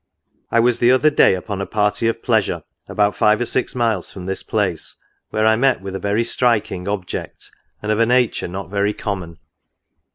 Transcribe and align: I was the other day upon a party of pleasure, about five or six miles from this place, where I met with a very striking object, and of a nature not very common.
I 0.49 0.59
was 0.59 0.79
the 0.79 0.89
other 0.89 1.11
day 1.11 1.35
upon 1.35 1.61
a 1.61 1.67
party 1.67 2.07
of 2.07 2.23
pleasure, 2.23 2.63
about 2.87 3.13
five 3.13 3.39
or 3.39 3.45
six 3.45 3.75
miles 3.75 4.09
from 4.11 4.25
this 4.25 4.41
place, 4.41 4.97
where 5.29 5.45
I 5.45 5.55
met 5.55 5.81
with 5.83 5.95
a 5.95 5.99
very 5.99 6.23
striking 6.23 6.87
object, 6.87 7.51
and 7.83 7.91
of 7.91 7.99
a 7.99 8.07
nature 8.07 8.47
not 8.47 8.71
very 8.71 8.93
common. 8.95 9.37